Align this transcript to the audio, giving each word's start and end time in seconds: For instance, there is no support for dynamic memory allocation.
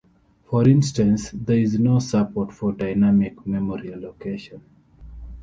For 0.45 0.67
instance, 0.67 1.29
there 1.31 1.59
is 1.59 1.77
no 1.77 1.99
support 1.99 2.51
for 2.51 2.71
dynamic 2.71 3.45
memory 3.45 3.93
allocation. 3.93 4.63